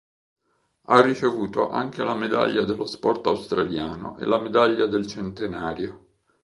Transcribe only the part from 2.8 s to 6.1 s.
sport australiano e la medaglia del centenario.